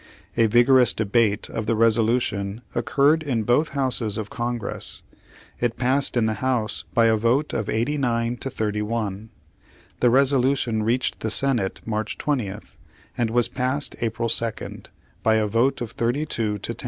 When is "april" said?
14.01-14.27